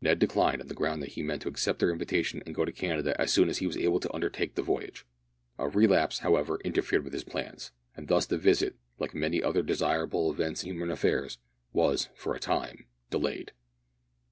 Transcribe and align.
Ned 0.00 0.20
declined, 0.20 0.60
on 0.60 0.68
the 0.68 0.72
ground 0.74 1.02
that 1.02 1.14
he 1.14 1.22
meant 1.24 1.42
to 1.42 1.48
accept 1.48 1.80
their 1.80 1.90
invitation 1.90 2.40
and 2.46 2.54
go 2.54 2.64
to 2.64 2.70
Canada 2.70 3.20
as 3.20 3.32
soon 3.32 3.48
as 3.48 3.58
he 3.58 3.66
was 3.66 3.76
able 3.76 3.98
to 3.98 4.14
undertake 4.14 4.54
the 4.54 4.62
voyage. 4.62 5.04
A 5.58 5.66
relapse, 5.68 6.20
however, 6.20 6.60
interfered 6.64 7.02
with 7.02 7.12
his 7.12 7.24
plans, 7.24 7.72
and 7.96 8.06
thus 8.06 8.24
the 8.24 8.38
visit, 8.38 8.76
like 9.00 9.16
many 9.16 9.42
other 9.42 9.62
desirable 9.64 10.30
events 10.30 10.62
in 10.62 10.74
human 10.74 10.92
affairs, 10.92 11.38
was, 11.72 12.08
for 12.14 12.36
a 12.36 12.38
time, 12.38 12.86
delayed. 13.10 13.50